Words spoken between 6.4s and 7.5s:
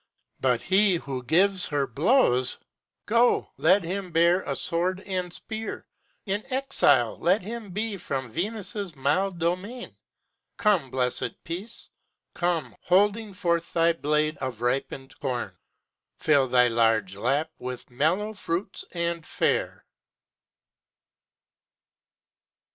exile let